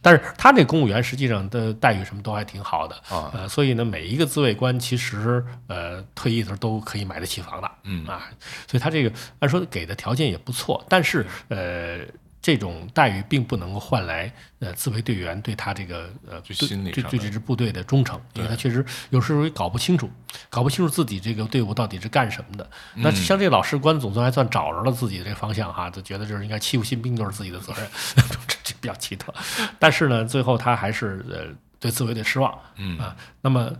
[0.00, 3.30] 但是他这公务员实际上的待遇什么都还挺好的啊。
[3.34, 8.22] 呃，所以呢，每一个自卫官其实呃退役的时候都可以买得起房的，嗯啊，
[8.66, 11.98] 所以他这个按说给的条件也不错，但是呃。
[12.42, 20.10] 这种待遇并不能够换来呃自卫队员对他这个呃对对对这支部队的忠诚，因为他确实有时候也搞不清楚，
[20.50, 22.68] 搞不清楚自己这个队伍到底是干什么的。
[22.96, 27.88] 那像这老士官总算还算找着了自己的这个方向哈，就觉得就是应该欺负新兵就是自己的责任，
[28.64, 29.32] 这比较奇特。
[29.78, 31.46] 但是呢，最后他还是呃
[31.78, 33.72] 对自卫队失望，嗯啊，那么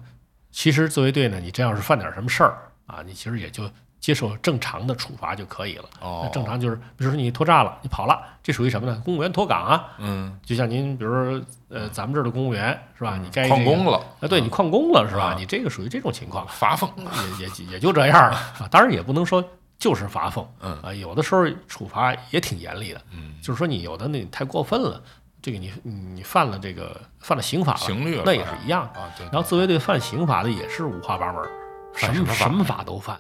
[0.53, 3.69] 其实自卫队呢，你真要是犯点什么事儿啊，你其实也就。
[4.03, 5.85] 接受正常的处罚就可以了。
[6.01, 9.01] 哦，正常就是，比如说你拖炸了，你跑了，这属于什么呢？
[9.05, 9.91] 公务员脱岗啊。
[9.99, 13.17] 嗯，就像您，比如说，呃，咱们这儿的公务员是吧？
[13.17, 14.27] 你该旷工了啊？
[14.27, 15.37] 对你旷工了是吧？
[15.39, 16.91] 你这个属于这种情况，罚俸
[17.39, 18.67] 也也也就这样了 啊。
[18.73, 19.43] 当然也不能说
[19.79, 23.01] 就是罚俸，嗯啊，有的时候处罚也挺严厉的。
[23.13, 25.01] 嗯，就是说你有的那太过分了，
[25.41, 29.09] 这个你你犯了这个犯了刑法了，刑律那也是一样啊。
[29.17, 29.25] 对。
[29.27, 31.41] 然后自卫队犯刑法的也是五花八门，
[31.95, 33.17] 什么什么法都犯。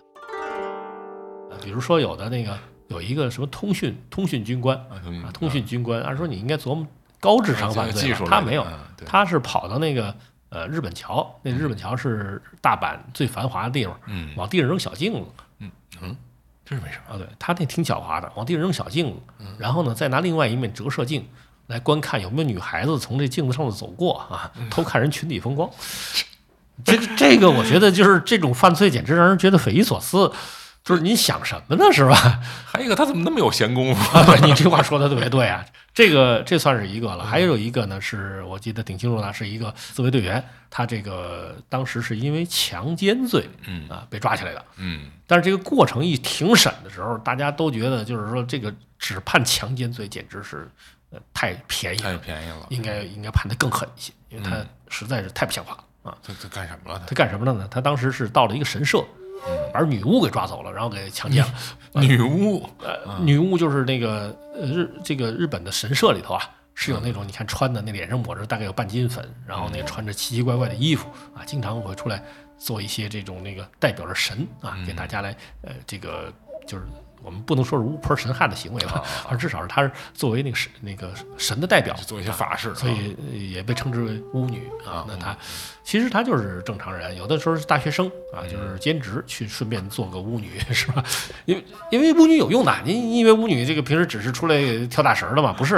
[1.62, 5.00] 比如说，有的那个有一个什么通讯通讯军官啊，
[5.32, 6.86] 通讯军官，按说你应该琢磨
[7.20, 8.66] 高智商犯罪，他没有，
[9.06, 10.14] 他是跑到那个
[10.48, 13.98] 呃日本桥，那日本桥是大阪最繁华的地方，
[14.36, 15.70] 往地上扔小镜子，嗯
[16.00, 16.16] 嗯，
[16.64, 17.14] 这是为什么？
[17.14, 17.18] 啊？
[17.18, 21.26] 对他那挺狡猾的，往地上扔小镜子，然后呢，再拿另外一面折射镜
[21.68, 25.70] 来观看有没有女孩子从这镜子上走过啊，偷看人群体风光。
[26.84, 30.32] 这个这个，我觉得就是这种犯罪，简直让人觉得匪夷所思。
[30.84, 32.40] 就是你想什么呢，是吧？
[32.66, 34.36] 还有一个，他怎么那么有闲工夫？
[34.44, 35.64] 你这话说的特别对啊，
[35.94, 37.24] 这个这算是一个了。
[37.24, 45.10] 还有一个呢，是我记得挺清楚的，是一个自卫队员，他这个当时是因为强奸罪，嗯啊被抓起来的，嗯。
[45.26, 50.68] 但是这个过程一庭审的时候，大家都觉得就是说这个只判强奸罪，简直是
[51.10, 54.56] 呃太便宜了，太便宜了，应该应该判的更狠一些，因为他
[54.88, 56.18] 实在是太不像话了啊。
[56.22, 57.00] 他他干什么了？
[57.06, 57.68] 他干什么了呢？
[57.70, 59.04] 他当时是到了一个神社。
[59.72, 61.52] 把女巫给抓走了，然后给强奸了。
[62.00, 66.42] 女巫，呃，女巫就是那个日这个日本的神社里头啊，
[66.74, 72.22] 是有那种你看穿的那脸上抹着大概有半斤粉，然后那穿着奇奇怪怪的衣服啊，经常会出来
[72.58, 76.32] 做一些这种那个代表着神啊，给大家来呃这个
[76.66, 76.84] 就是。
[77.22, 85.04] 我们不能说是巫婆神汉的行为吧， 而至少是她是作为那个神那个神的代表做一些法事，所以也被称之为巫女啊。
[85.08, 85.36] 那她
[85.84, 91.04] 其实她就是正常人，有的时候是大学生啊，就是兼职去顺便做个巫女 是吧？
[91.46, 95.52] 因为因为巫女有用的，您以为巫女这个平时只是出来跳大神的吗？
[95.56, 95.76] 不是，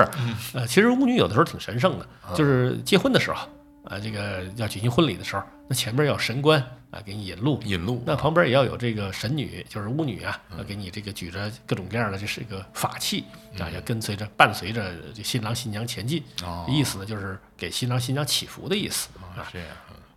[0.55, 3.47] 呃，其实巫女有的时候挺神圣的，就是结婚的时候
[3.85, 6.65] 啊，这个要举行婚礼的时候，那前面要神官。
[6.95, 8.01] 啊，给你引路，引路。
[8.07, 13.25] 那旁边也要有这个神女，就是巫女啊，要给你这个举着各种各样的，这是一个法器
[13.59, 16.23] 啊，要跟随着、伴随着这新郎新娘前进。
[16.69, 19.43] 意思呢，就是给新郎新娘祈福的意思啊。
[19.53, 19.69] 这样。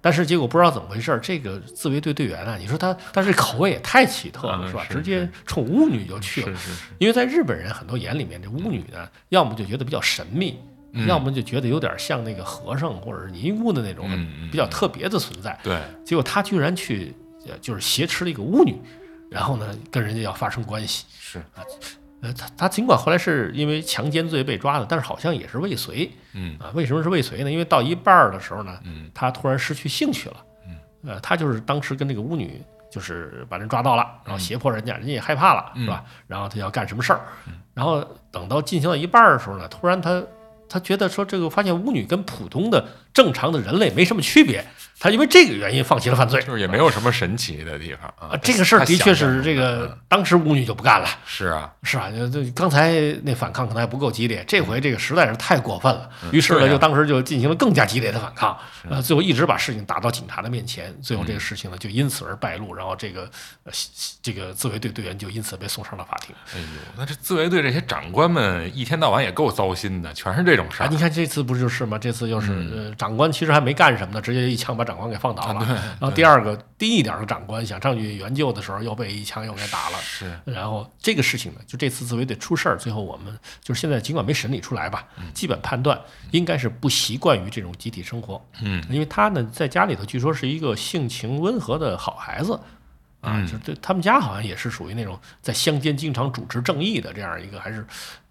[0.01, 4.85] 但是结果不知道怎么回事，这个自卫队队员啊，你说他，但是口味也太奇特了，是吧？
[4.87, 6.55] 直接冲巫女就去了。
[6.55, 6.83] 是是是。
[6.99, 10.59] 因为在日本人很多眼里面，这巫女呢，要么就觉得比较神秘。
[11.05, 14.09] 要么就觉得有点像那个和尚或者是尼姑的那种
[14.51, 15.57] 比较特别的存在。
[15.61, 17.13] 对，结果他居然去，
[17.61, 18.75] 就是挟持了一个巫女，
[19.29, 21.05] 然后呢跟人家要发生关系。
[21.19, 21.61] 是啊，
[22.21, 26.11] 呃，他他尽管后来是因为强奸罪被抓的，但是好像也是未遂。
[26.33, 27.51] 嗯啊，为什么是未遂呢？
[27.51, 30.37] 因为到一半儿的时候呢，嗯，他突然失去兴趣了。
[30.67, 36.03] 嗯，呃，他就是当时跟那个巫女就是把人抓到了，然后胁迫人家，人家也害怕了，是吧？
[36.25, 37.21] 然后他要干什么事儿？
[37.73, 40.23] 然后等到进行到一半儿的时候呢，突然他。
[40.69, 44.65] 他觉得说这个发现巫女跟普通的正常的人类没什么区别，
[44.99, 46.41] 他因为这个原因放弃了犯罪。
[46.41, 48.37] 就是也没有什么神奇的地方啊啊，。
[48.37, 51.07] 这个事儿的确是这个，当时巫女就不干了。
[51.25, 52.09] 是啊，是啊？
[52.11, 56.09] 就这刚才那反抗可能还不够激烈，这回这个实在是太过分了。
[56.31, 58.57] 于是呢，就当时就进行了更加激烈的反抗，
[58.89, 63.29] 呃，最后一直把事情打到警察的面前，最后这个事情呢就因此而败露，然后这个
[63.63, 63.71] 呃
[64.21, 66.35] 这个自卫队队员就因此被送上了法庭。
[66.55, 66.65] 哎呦，
[66.97, 70.97] 那这自卫队这些长官们一天到晚也够糟心的，全是这种事啊，儿你。
[70.97, 71.97] 看这次不就是吗？
[71.99, 75.63] 这次就是、长官其实还没干什么呢，直接一枪把长官给放倒了。
[75.99, 79.97] 然后第二个低一点的长官想上去援救的时候，又被一枪又给打了。
[79.99, 85.99] 是，然后这个事情呢，就这次自卫队出事儿，最后我们就是现在尽管没审理出来吧，基本判断
[86.31, 92.59] 应该是不习惯于这种集体生活，嗯，因为他呢在家里头据说是一个性情温和的好孩子。
[93.19, 93.47] 啊，嗯。
[93.47, 97.85] 就对他们家好像也是属于那种在乡间经常主持正义的这样一个还是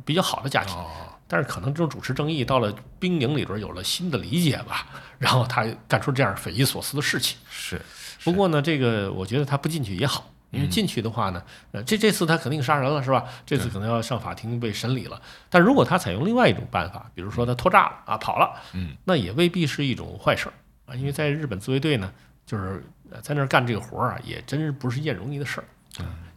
[0.04, 0.86] 比较好的家庭，哦，
[1.28, 4.86] 但是可能这种主持正义到了兵营里边有了新的理解吧，
[5.18, 7.36] 然后他干出这样匪夷所思的事情。
[7.48, 7.80] 是，
[8.24, 13.24] 不过呢，这个我觉得他不进去也好，因为进去的话呢，呃，这这次他肯定杀人了，是吧？
[13.44, 15.20] 这次可能要上法庭被审理了。
[15.50, 20.52] 但如果他采用另外一种办法，比如说他脱炸了啊，跑了，嗯，那也未必是一种坏事儿
[20.86, 22.12] 啊，因为在日本自卫队呢，
[22.46, 25.64] 就是呃在那儿干这个活儿啊，也真是不是一件容易的事儿。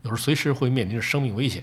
[0.01, 1.61] 有时候随时会面临着生命危险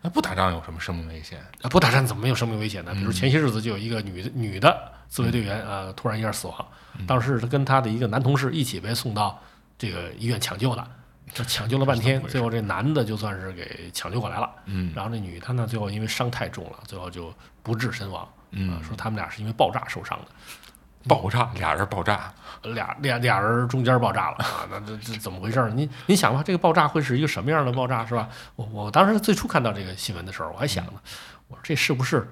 [0.00, 1.38] 那不打仗有什么生命危险？
[1.62, 1.68] 啊！
[1.68, 2.94] 不打仗怎么没有生命危险呢？
[2.94, 6.68] 比如前些日子就有一个女的女的自卫队员啊，突然一下死亡，
[7.06, 9.42] 当时是跟她的一个男同事一起被送到
[9.76, 10.88] 这个医院抢救的，
[11.34, 18.26] 这抢救了半天，最后这男的就算是给抢救过来了，嗯然后这女的呢，最后因为伤太重了，最后就不治身亡。
[18.50, 20.26] 嗯啊说他们俩是因为爆炸受伤的，
[21.08, 24.68] 爆炸，俩人爆炸，俩俩俩人中间爆炸了 啊！
[24.70, 25.70] 那这这怎么回事儿？
[25.70, 28.28] 您您想吧，这个爆炸会是一个什么样的爆炸，是吧？
[28.56, 30.92] 我我当时最初看到这个新闻的时候，我还想呢，
[31.48, 32.28] 我说这是不是，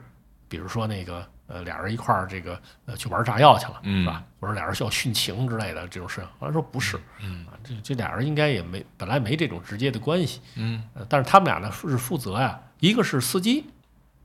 [0.49, 4.23] 比如说那个呃俩人一块儿这个呃去玩炸药去了，嗯是吧？
[4.41, 13.65] 我说俩人需要殉情之类的这种事，后来说不是，嗯啊，这这俩人应该也没本来没这种直接的关系，嗯呃，但是他们俩呢是负责呀，一个是司机，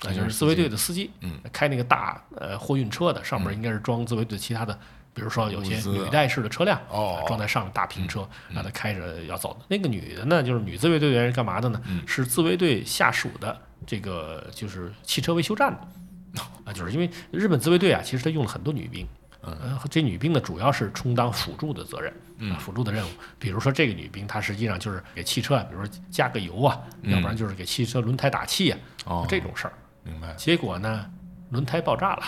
[0.04, 4.74] 那就是是自卫队的司机，嗯，开那个大呃货运车的，上面应该是装自卫队其他的，
[5.14, 6.80] 比如说有些履带式的车辆，
[7.28, 9.66] 装在上面大平车，让他开着要走的。
[9.68, 11.82] 那个女的呢，就是女自卫队员是干嘛的呢？
[11.88, 16.42] 嗯是自卫队下属的这个就是汽车维修站的。
[16.64, 19.06] 啊，就是因为日本自卫队啊，其实他用了很多女兵，
[19.42, 22.14] 呃，这女兵呢主要是充当辅助的责任，
[22.54, 23.10] 啊，辅助的任务。
[23.38, 29.74] 比如说这个女兵，她实际上就是给汽车啊，比如说加个油啊，要不然就是给汽车轮胎打气啊，哦，这种事儿。
[30.04, 31.06] 明白，结果呢，
[31.50, 32.24] 轮胎爆炸了，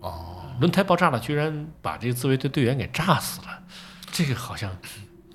[0.00, 3.62] 哦，轮胎爆炸了，居然把这个自卫队队员给炸死了。
[4.12, 4.70] 这个好像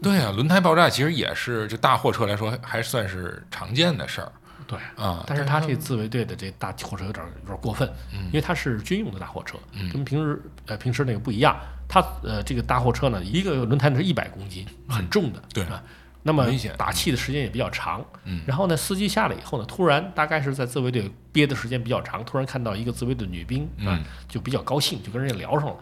[0.01, 4.31] 对啊，轮胎爆炸其实也是就大货车来说还算是常见的事儿。
[4.67, 7.87] 对，啊，但是他这自卫队的这大货车有点有点过分，
[8.27, 9.57] 因为它是军用的大货车，
[9.93, 11.55] 跟平时呃平时那个不一样。
[11.87, 15.63] 它呃这个大货车呢，一个轮胎呢是一百公斤，很重的，对。
[15.65, 15.83] 啊。
[16.27, 16.43] 那么
[16.75, 18.41] 打气的时间也比较长，嗯。
[18.47, 25.75] 然后呢，司机下来以后呢，突然大概是在自卫队憋的时间比较长，突然看到一个自卫队女兵啊嗯，就比较高兴，就跟人家聊上了。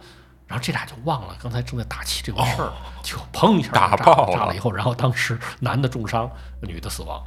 [0.46, 2.70] 然后这俩就忘了刚才正在打气这个事儿，
[3.02, 4.54] 就砰一下哦打炸爆了炸了。
[4.54, 6.30] 以后，然后当时男的重伤，
[6.60, 7.24] 女的死亡。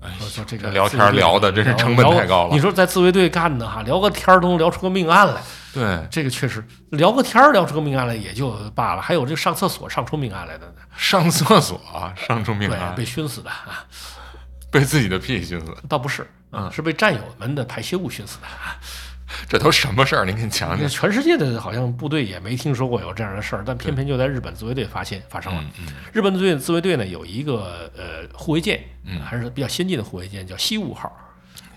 [0.00, 2.54] 哎说说这个聊天聊的真是成本太高了。
[2.54, 5.42] 你说在自卫队干的哈，聊个天儿都能聊出个命案来，
[5.74, 11.80] 对，这个确实聊个天儿聊出个命案来也就罢了，还有这上厕所上出命案来的呢，上厕所
[12.14, 12.94] 上出命，案。
[12.94, 13.82] 被，熏死的啊，
[14.70, 16.70] 被自己的屁熏死，倒不是，嗯。
[16.70, 18.46] 是被战友们的排泄物熏死的。
[19.28, 20.24] 啊 这都什么事儿？
[20.24, 20.88] 您给你讲讲。
[20.88, 25.60] 全世界的好像部队也没听说过有这样的事儿，但偏偏就在日本自卫队发现发生了。
[25.62, 31.10] 嗯嗯日本自卫自卫队呢有一个呃护卫舰，嗯还是比较先进的护卫舰，叫西武号。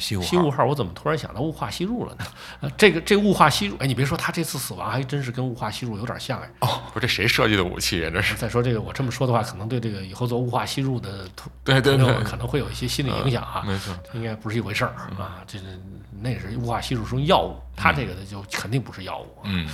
[0.02, 2.26] 西武西雾号，我怎么突然想到雾化吸入了呢？
[2.60, 6.52] 呃，这个这雾化吸入，哎，你别说，他这次死亡还真是跟雾化吸入有点像哎。
[6.62, 8.10] 哦，不是这谁设计的武器呀？
[8.12, 13.64] 这是再说这个，我这么说的话，可能对这个以后做雾化吸入的同对对对可能会有一些心理影响啊。
[13.66, 15.66] 没错，应该不是一回事儿啊，这个
[16.20, 19.46] 那是雾化吸入是用药物，它这个呢就肯定不是药物啊。
[19.46, 19.70] 嗯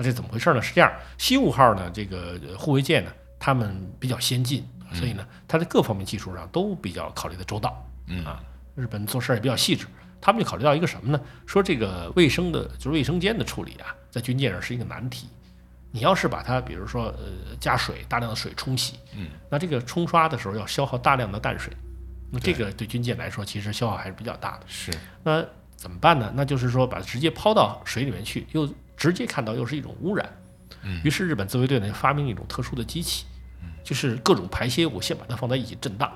[0.00, 0.62] 那这怎么回事呢？
[0.62, 7.84] 是这样，西雾号呢，这个呃护卫舰呢，他们比较先进，所以呢，它在各方面技术上都比较考虑的周到。
[8.06, 8.38] 嗯啊，
[8.78, 9.86] 日本做事儿也比较细致，
[10.20, 11.20] 他们就考虑到一个什么呢？
[11.46, 15.28] 说这个卫生的，就是卫生间的处理啊，在军舰上是一个难题。
[15.90, 21.72] 你要是把它，比如说呃加水，大量的水冲洗，嗯，那这个冲刷的时候要消耗大量的淡水，
[22.30, 24.64] 那这个对军舰来说其实消耗还是比较大的。
[24.66, 24.92] 是
[25.24, 25.44] 那
[25.76, 26.30] 怎么办呢？
[26.36, 30.30] 那就是说把它直接抛到水里面去，又直接看到又是一种污染。
[30.82, 33.24] 嗯于是日本自卫队呢就发明了一种特殊的机器，
[33.82, 36.12] 就是各种排泄物先把它放在一起震荡，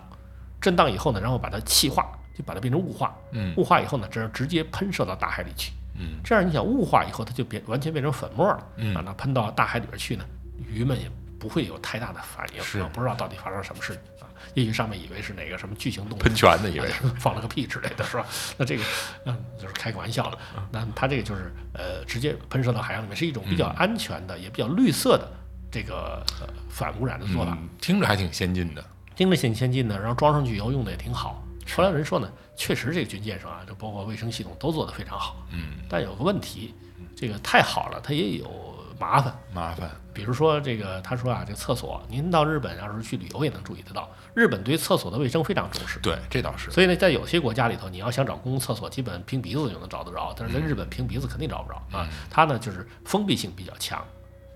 [0.60, 3.14] 震荡以后呢，然后把它气化，就把它变成雾化。
[3.32, 5.72] 嗯雾化以后呢，这直接喷射到大海里去。
[5.94, 10.24] 嗯，这样你想雾化以后，它就变完全变成粉末了，嗯啊，那喷到大海里边去呢，
[10.66, 14.28] 鱼们也不会有太大的反应，是啊不知道到底发生什么事情啊。
[14.54, 18.26] 也许上面以为是哪个什么巨型动物喷泉的以为是 放了个屁之类的，是吧？
[18.56, 18.82] 那这个，
[19.26, 20.38] 嗯，就是开个玩笑了。
[20.70, 25.30] 那它这个就是呃，直接喷射到海洋里面，是一种比较安全的，也比较绿色的
[25.70, 27.52] 这个、呃、反污染的做法。
[27.60, 28.82] 嗯听着还挺先进的。
[29.14, 31.44] 听着挺先进的，然后装上去以后用的也挺好。
[31.76, 35.44] 后来有人说呢，确实这个军舰上啊，就包括卫生系统都做得非常好。
[35.52, 36.74] 嗯，但有个问题，
[37.16, 38.50] 这个太好了，它也有
[38.98, 39.34] 麻烦。
[39.52, 39.90] 麻烦。
[40.14, 45.98] 比如说这个，他说啊，这个厕所，您到日本要是去旅游也能注意得到，日本对厕所的卫生非常重视。
[46.00, 46.70] 对，这倒是。
[46.70, 52.06] 所以呢，在有些国家里头，你要想找公共厕所，基本凭鼻子就能找得着，但是在日本凭鼻子肯定找不着啊。
[52.28, 53.98] 它呢就是封闭性比较强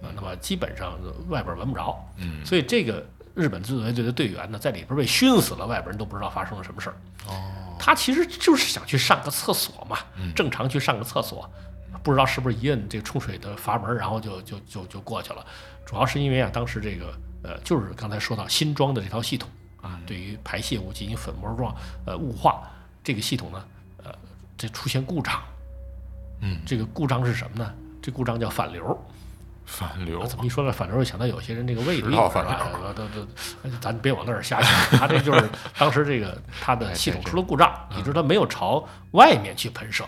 [0.03, 0.99] 啊，那么基本上
[1.29, 1.99] 外边闻不着。
[2.19, 3.03] 嗯，所以这个
[3.37, 6.97] 日本自卫队的队员呢，在里边被熏死了，外边人都不知道发生了什么事儿。
[7.29, 9.99] 哦，他其实就是想去上个厕所嘛，
[10.35, 11.49] 正常去上个厕所，
[12.03, 15.45] 不知道是不是一摁这个冲水的阀门，然后就就就就过去了。
[15.85, 17.13] 主要是因为啊，当时这个
[17.45, 19.51] 呃，就是刚才说到新装的这套系统
[19.83, 22.63] 啊，对于排泄物进行粉末状呃雾化
[23.05, 23.63] 这个系统呢，
[24.03, 24.11] 呃，
[24.57, 25.43] 这出现故障。
[26.41, 27.71] 嗯，这个故障是什么呢？
[28.01, 28.99] 这故障叫反流。
[29.67, 32.93] 反流怎么一说到反流，又想到有些人这个胃病食道反流？
[32.95, 33.27] 都都，
[33.81, 34.99] 咱别往那儿瞎想。
[34.99, 40.05] 他这就是 当时这个他的系统出了故障，以致他没有朝外面去喷射，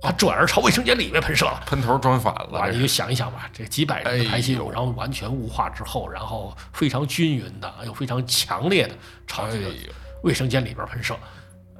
[0.00, 1.62] 他转而朝卫生间里面喷射了。
[1.66, 2.72] 喷头装反哇，了。
[2.72, 8.94] 你就想一想吧，这几百人的排泄物，哎然后完全雾化之后，然后非常均匀的，又非常强烈的
[9.26, 9.70] 朝这个
[10.22, 11.14] 卫生间里边喷射。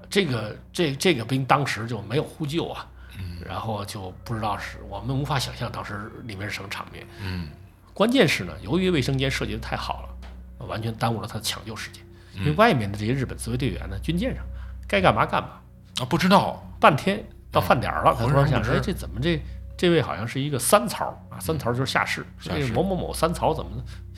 [0.09, 2.87] 这个这这个兵当时就没有呼救啊，
[3.19, 7.07] 嗯然后就不知道是我们无法想象当时里面是什么场面。
[7.21, 7.49] 嗯，
[7.95, 12.05] 关键是呢，由于卫生间设计的太好了，完全耽误了他的抢救时间。
[12.35, 14.45] 因为嗯外面的这些日本自卫队员呢，军舰上
[14.87, 15.61] 该干嘛干嘛，
[16.01, 16.63] 啊，不知道。
[16.79, 19.43] 半天到饭点儿了，他突然想，身不知哎，这怎么这
[19.79, 21.41] 这位好像是一个三曹啊？
[21.41, 23.71] 三曹就是下士，这个下士某某某三曹怎么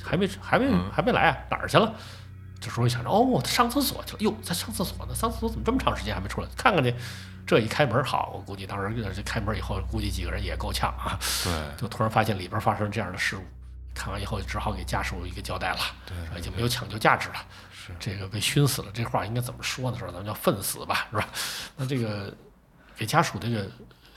[0.03, 1.39] 还没还没嗯还没来啊？
[1.49, 1.95] 哪儿去了？
[2.59, 4.19] 这时候想着，哦，他上厕所去了。
[4.23, 6.49] 哟，在上厕所呢，上厕所怎么这么长时间还没出来？
[6.57, 6.93] 看看去。
[7.49, 11.19] 这一开门，好，我估计当时这开门以后，估计几个人也够呛啊。
[11.43, 13.43] 对，就突然发现里边发生这样的事故，
[13.95, 17.37] 看完以后只好给家属一个交代了，对已经没有抢救价值了，
[17.73, 19.97] 是这个被熏死了，这话应该怎么说呢？
[19.97, 20.11] 是吧？
[20.13, 21.27] 咱们叫愤死吧，是吧？
[21.75, 22.31] 那这个
[22.95, 23.67] 给家属这个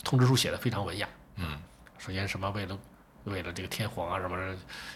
[0.04, 1.58] 通知书写的非常文雅，嗯，
[1.98, 2.78] 首先什么为了
[3.26, 4.38] 为了这个天皇啊什么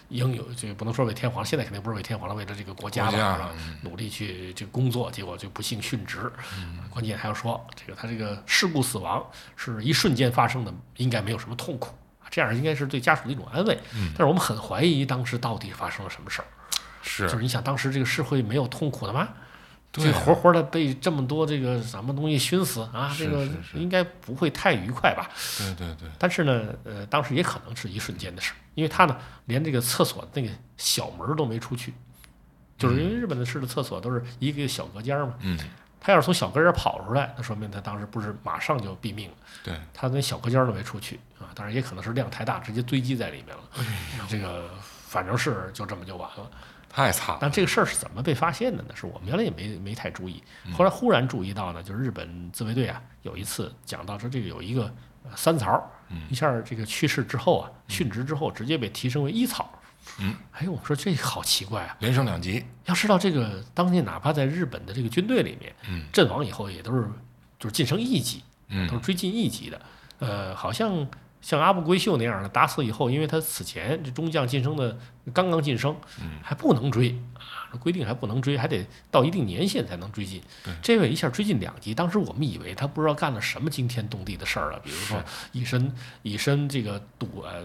[0.08, 6.30] 应有这个不能说为天皇，现在肯定不是为天皇了，为了这个国家吧，是吧嗯努力去这个工作，结果就不幸殉职。
[6.90, 13.78] 关键还要说这个他这个事故死亡是一瞬间发生的，应该没有什么痛苦啊，这样应该是对家属的一种安慰。
[13.92, 16.46] 但是我们很怀疑当时到底发生了什么事儿，
[17.02, 19.28] 是就是你想当时这个社会没有痛苦的吗？
[19.96, 25.30] 对这活活的被这么多这个什么东西熏死啊，这个应该不会太愉快吧？
[25.58, 31.94] 对对对，但是呢，呃，当时也可能是一瞬间的事，因为他呢连这个厕所那个小门都没出去，
[32.76, 35.58] 就是因为日本的式的厕所都是一个个小隔间嘛，嗯，
[36.00, 43.62] 他要是从小隔间跑出来，那说明他当时不是马上就毙命了，对，他连小隔间都没出去啊，当然也可能是量太大，直接堆积在里面了，
[44.28, 46.50] 这个反正是就这么就完了。
[47.04, 47.38] 太惨了。
[47.40, 48.94] 但这个事儿是怎么被发现的呢？
[48.94, 54.84] 是我们原来也没没太注意，后来忽然注意到呢，就是日本自卫队啊，有一次讲到说这个有一个
[55.24, 55.80] 呃三曹，
[56.30, 59.70] 一下这个去世之后啊，殉职之后直接被提升为一草。
[60.20, 61.96] 嗯，哎，我说这好奇怪啊！
[61.98, 67.08] 连升两级，要知道这个当年哪怕在日本的这个军队里面，嗯阵亡以后也都是
[67.58, 69.80] 就是晋升一级，嗯都是追进一级的。
[70.20, 71.06] 呃，好像
[71.46, 74.98] 像阿部规秀那样的打死以后，因为他此前这中将晋升的
[75.32, 80.42] 刚刚晋升，嗯还不能追啊，规定还不能追，还得到一定年限才能追进。
[80.82, 87.62] 这位一下追进两级，当时我们以为他不知道干了什么惊天动地的事儿了，比如说以身以身这个堵呃，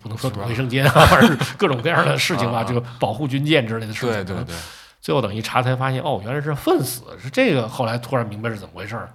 [0.00, 4.12] 不能说堵是吧卫生间啊， 反正是各种各样的事情吧，啊啊这个保护军舰之类的事情。
[4.12, 4.56] 对对对，
[5.00, 7.68] 最后等于查才发现，哦，原来是愤死，是这个。
[7.68, 9.08] 后来突然明白是怎么回事儿。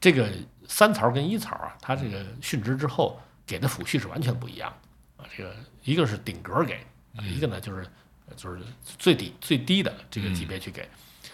[0.00, 0.28] 这个
[0.68, 3.20] 三曹跟一曹啊，他这个殉职之后
[3.52, 4.74] 给的抚恤是完全不一样
[5.18, 5.28] 的啊。
[5.36, 6.74] 这个一个是顶格给，
[7.16, 7.86] 啊一个呢就是
[8.34, 8.62] 就是
[8.98, 10.88] 最低最低的这个级别去给。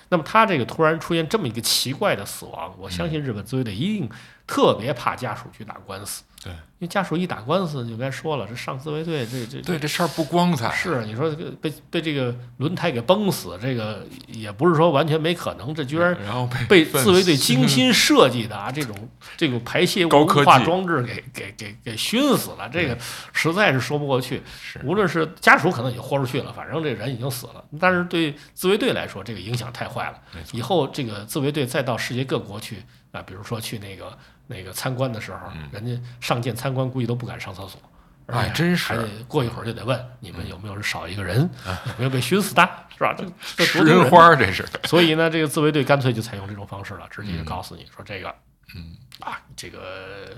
[0.09, 4.11] 那么他这个突然出现这么一个奇怪的死亡，我相信日本自卫队一定
[4.46, 6.53] 特别怕家属去打官司，对。
[6.81, 10.70] 因为家属一打官司就该说了，这上自卫队这这对，这事儿不光彩。
[10.70, 18.97] 是你说这个被被这个轮胎给崩死，这个也不是说完全没可能，这居然然后被被自卫队精心设计的啊这种
[19.36, 22.97] 这种排泄物化装置给给给给熏死了，这个
[23.32, 24.41] 实在是说不过去。
[24.62, 24.80] 是。
[24.84, 30.20] 无论是家属可能已经豁出去了，反正这人已经死了，但是对自卫队来说，这个影响太坏了。
[30.53, 32.76] 以后这个自卫队再到世界各国去
[33.11, 34.16] 啊，比如说去那个
[34.49, 35.38] 那个参观的时候，
[35.70, 37.80] 人家上舰参观估计都不敢上厕所。
[38.26, 43.14] 哎真是过一会儿就得问你们有没有人少一个人，有没有被熏死的，是吧？
[43.16, 43.24] 这
[43.57, 48.28] 这食人人花儿这是，所以呢，这个自卫队干脆就采用这种方式了，直接就告诉你说这个，
[48.74, 50.28] 嗯啊，这个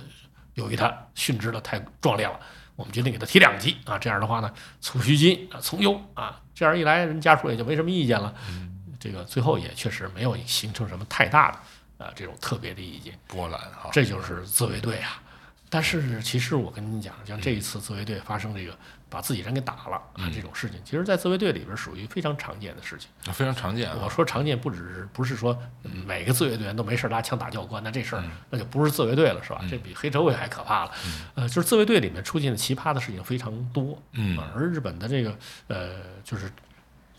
[0.54, 2.38] 由于他殉职的太壮烈了，
[2.76, 8.32] 我们决定给他提两级啊，这样的话呢，储蓄金啊从优啊，这样一来，人家属也就没什么意见了。
[9.00, 11.58] 这个最后也确实没有形成什么太大的
[12.00, 13.90] 啊这种特别的意见，波兰哈。
[13.92, 15.22] 这就是自卫队啊。
[15.72, 18.76] 但是其实我跟你讲，像这一次自卫队发生这个
[19.08, 23.08] 把自己人给打了啊这种事情，其实在自卫队里边属于非常常见的事情。
[23.32, 23.96] 非常常见啊。
[24.02, 25.56] 我说常见不只是不是说
[26.04, 29.64] 每个自卫队员都没事拉枪打教官，那这事儿那就不是自卫队了，是吧？
[29.70, 30.92] 这比黑社会还可怕了。
[31.36, 35.38] 呃，就是自卫队里面出现的奇葩的事情非常多，嗯啊而日本的这个
[35.68, 36.50] 呃，就是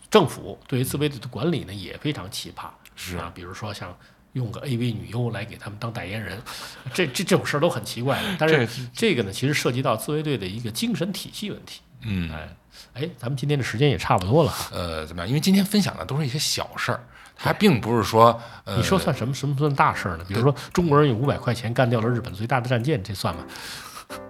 [0.10, 2.66] 政府对于自卫队的管理呢也非常奇葩，
[2.98, 3.98] 是啊，比如说像。
[4.34, 6.42] 用个 AV 女优来给他们当代言人，
[6.94, 8.28] 这这这种事儿都很奇怪的。
[8.40, 11.82] 但是这这个呢，其实涉及到自卫队的一个精神体系问题。
[12.04, 12.50] 嗯，哎
[12.94, 14.70] 哎，咱们今天的时间也差不多了哈。
[14.74, 15.28] 呃，怎么样？
[15.28, 17.04] 因为今天分享的都是一些小事儿，
[17.36, 20.26] 它并不是说，呃，你说算什么什么算大事儿呢？
[20.28, 23.46] 比如说中国人用五百块钱干掉了日本最大的战舰，这算吗？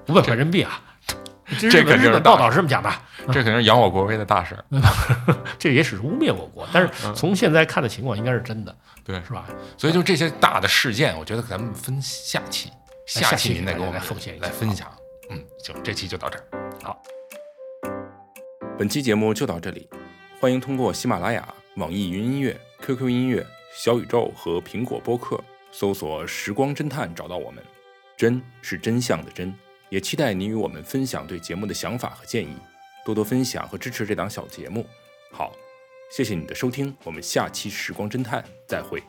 [0.08, 0.82] 五百块人民币啊！
[1.60, 2.90] 这日本这肯定是日本报道是这么讲的，
[3.28, 4.64] 这肯定是扬我国威的大事儿。
[5.60, 9.46] 这也只是污蔑我国，但是从现在看的情况应该是真的，对，是吧？
[9.78, 12.72] 所以就这些大的事件，我觉得咱们分下期，
[13.06, 14.88] 下期期您再给我们奉献一下来分享。
[15.30, 16.46] 嗯，行，这期就到这儿。
[16.84, 17.02] 好，
[18.78, 19.90] 本期节目就到这里，
[20.40, 23.46] 欢迎通过喜马拉雅、网易云音乐、QQ 音乐、
[23.76, 25.40] 小宇宙和苹果播客
[25.72, 27.64] 搜索“时光侦探”找到我们。
[28.18, 29.52] 真是真相的真，
[29.92, 32.56] 也期待您与我们分享对节目的想法和建议，
[33.06, 34.88] 多多分享和支持这档小节目。
[35.34, 35.54] 好，
[36.16, 39.04] 谢谢你的收听，我们下期《时光侦探》再会。